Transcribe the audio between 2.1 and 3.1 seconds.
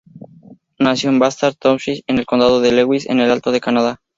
el Condado de Leeds,